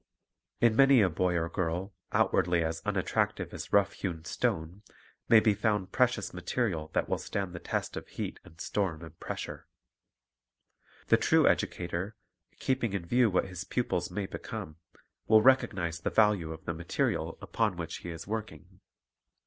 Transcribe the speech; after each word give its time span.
In 0.59 0.75
many 0.75 1.03
a 1.03 1.09
boy 1.11 1.35
or 1.35 1.47
girl 1.47 1.93
outwardly 2.11 2.63
as 2.63 2.81
unattractive 2.85 3.53
as 3.53 3.67
a 3.67 3.69
rough 3.69 3.91
hewn 3.93 4.25
stone, 4.25 4.81
may 5.29 5.39
be 5.39 5.53
found 5.53 5.91
precious 5.91 6.33
material 6.33 6.89
that 6.95 7.07
will 7.07 7.19
stand 7.19 7.53
the 7.53 7.59
test 7.59 7.95
of 7.95 8.07
heat 8.07 8.39
and 8.43 8.59
storm 8.59 9.03
and 9.03 9.19
pressure. 9.19 9.67
The 11.09 11.17
true 11.17 11.45
educator, 11.47 12.15
keeping 12.59 12.93
in 12.93 13.05
view 13.05 13.29
what 13.29 13.45
his 13.45 13.63
pupils 13.63 14.09
may 14.09 14.25
become, 14.25 14.77
Avill 15.29 15.45
rec 15.45 15.59
ognize 15.59 16.01
the 16.01 16.09
value 16.09 16.51
of 16.51 16.65
the 16.65 16.73
material 16.73 17.37
upon 17.39 17.77
which 17.77 17.97
he 17.97 18.09
is 18.09 18.25
working. 18.25 18.79